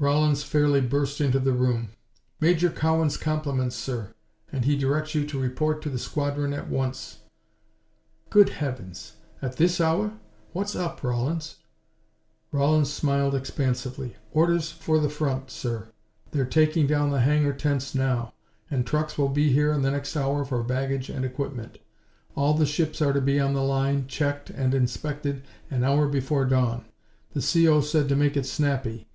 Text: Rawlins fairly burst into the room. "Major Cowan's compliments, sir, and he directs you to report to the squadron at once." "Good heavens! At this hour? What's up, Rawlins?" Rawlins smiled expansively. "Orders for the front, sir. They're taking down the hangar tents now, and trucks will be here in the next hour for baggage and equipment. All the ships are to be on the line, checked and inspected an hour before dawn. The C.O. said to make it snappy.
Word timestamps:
Rawlins 0.00 0.42
fairly 0.42 0.80
burst 0.80 1.20
into 1.20 1.38
the 1.38 1.52
room. 1.52 1.90
"Major 2.40 2.68
Cowan's 2.68 3.16
compliments, 3.16 3.76
sir, 3.76 4.12
and 4.50 4.64
he 4.64 4.76
directs 4.76 5.14
you 5.14 5.24
to 5.26 5.38
report 5.40 5.82
to 5.82 5.88
the 5.88 6.00
squadron 6.00 6.52
at 6.52 6.68
once." 6.68 7.18
"Good 8.28 8.48
heavens! 8.48 9.12
At 9.40 9.54
this 9.56 9.80
hour? 9.80 10.14
What's 10.52 10.74
up, 10.74 11.04
Rawlins?" 11.04 11.58
Rawlins 12.50 12.92
smiled 12.92 13.36
expansively. 13.36 14.16
"Orders 14.32 14.72
for 14.72 14.98
the 14.98 15.08
front, 15.08 15.48
sir. 15.48 15.92
They're 16.32 16.44
taking 16.44 16.88
down 16.88 17.10
the 17.10 17.20
hangar 17.20 17.52
tents 17.52 17.94
now, 17.94 18.34
and 18.68 18.84
trucks 18.84 19.16
will 19.16 19.28
be 19.28 19.52
here 19.52 19.70
in 19.72 19.82
the 19.82 19.92
next 19.92 20.16
hour 20.16 20.44
for 20.44 20.60
baggage 20.64 21.08
and 21.08 21.24
equipment. 21.24 21.78
All 22.34 22.54
the 22.54 22.66
ships 22.66 23.00
are 23.00 23.12
to 23.12 23.20
be 23.20 23.38
on 23.38 23.54
the 23.54 23.62
line, 23.62 24.08
checked 24.08 24.50
and 24.50 24.74
inspected 24.74 25.44
an 25.70 25.84
hour 25.84 26.08
before 26.08 26.46
dawn. 26.46 26.86
The 27.30 27.40
C.O. 27.40 27.80
said 27.80 28.08
to 28.08 28.16
make 28.16 28.36
it 28.36 28.44
snappy. 28.44 29.06